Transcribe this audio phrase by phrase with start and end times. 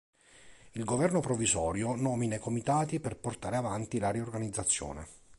[0.71, 5.07] Il governo provvisorio nomina i comitati per portare avanti la riorganizzazione.